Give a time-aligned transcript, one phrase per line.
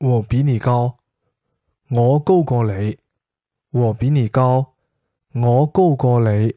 [0.00, 0.98] 我比你高
[1.90, 2.96] 我高过你。
[3.70, 4.74] 我比你高
[5.32, 6.54] 我高过你。